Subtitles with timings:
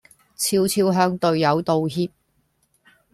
[0.35, 2.09] 俏俏向隊友道歉